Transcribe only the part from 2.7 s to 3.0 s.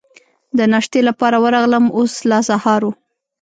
و.